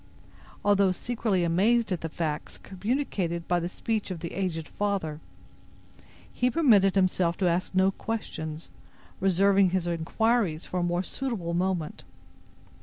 Although 0.65 0.91
secretly 0.93 1.43
amazed 1.43 1.91
at 1.91 2.01
the 2.01 2.09
facts 2.09 2.57
communicated 2.57 3.47
by 3.47 3.59
the 3.59 3.69
speech 3.69 4.09
of 4.09 4.19
the 4.21 4.33
aged 4.33 4.67
father, 4.67 5.19
he 6.33 6.49
permitted 6.49 6.95
himself 6.95 7.37
to 7.37 7.47
ask 7.47 7.75
no 7.75 7.91
questions, 7.91 8.71
reserving 9.19 9.69
his 9.69 9.85
inquiries 9.85 10.65
for 10.65 10.79
a 10.79 10.81
more 10.83 11.03
suitable 11.03 11.53
moment. 11.53 12.03